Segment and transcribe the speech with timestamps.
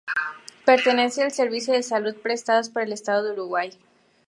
[0.65, 3.77] Pertenece al Servicio de Salud prestados por el Estado de Uruguay.